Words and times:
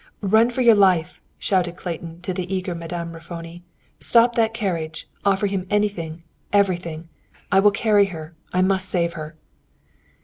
"Run 0.23 0.49
for 0.49 0.61
your 0.63 0.73
life!" 0.73 1.21
shouted 1.37 1.75
Clayton 1.75 2.21
to 2.21 2.33
the 2.33 2.51
eager 2.51 2.73
Madame 2.73 3.13
Raffoni. 3.13 3.61
"Stop 3.99 4.33
that 4.33 4.51
carriage. 4.51 5.07
Offer 5.23 5.45
him 5.45 5.67
anything, 5.69 6.23
everything! 6.51 7.07
I 7.51 7.59
will 7.59 7.69
carry 7.69 8.05
her. 8.05 8.33
I 8.51 8.63
must 8.63 8.89
save 8.89 9.13
her." 9.13 9.35